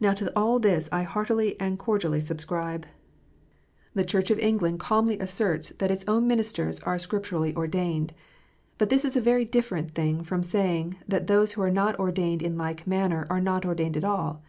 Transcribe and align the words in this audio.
Now 0.00 0.14
to 0.14 0.36
all 0.36 0.58
this 0.58 0.88
I 0.90 1.04
heartily 1.04 1.54
and 1.60 1.78
cordially 1.78 2.18
subscribe. 2.18 2.86
The 3.94 4.02
THE 4.02 4.02
CHURCH. 4.04 4.26
233 4.26 4.26
Church 4.26 4.30
of 4.32 4.44
England 4.44 4.80
calmly 4.80 5.18
asserts 5.20 5.68
that 5.78 5.92
its 5.92 6.04
own 6.08 6.26
ministers 6.26 6.80
are 6.80 6.98
Scripturally 6.98 7.54
ordained. 7.54 8.14
But 8.78 8.88
this 8.88 9.04
is 9.04 9.14
a 9.14 9.20
very 9.20 9.44
different 9.44 9.92
thing 9.94 10.24
from 10.24 10.42
saying 10.42 10.96
that 11.06 11.28
those 11.28 11.52
who 11.52 11.62
are 11.62 11.70
not 11.70 12.00
ordained 12.00 12.42
in 12.42 12.58
like 12.58 12.84
manner 12.84 13.28
are 13.30 13.40
not 13.40 13.64
ordained 13.64 13.96
at 13.96 14.02
all. 14.02 14.42